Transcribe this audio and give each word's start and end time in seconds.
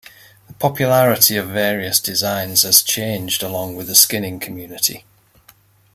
The 0.47 0.53
popularity 0.53 1.37
of 1.37 1.49
various 1.49 1.99
designs 1.99 2.63
has 2.63 2.81
changed 2.81 3.43
along 3.43 3.75
with 3.75 3.85
the 3.85 3.93
skinning 3.93 4.39
community. 4.39 5.03